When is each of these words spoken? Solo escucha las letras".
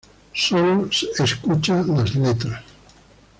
Solo 0.33 0.89
escucha 1.19 1.83
las 1.83 2.15
letras". 2.15 2.63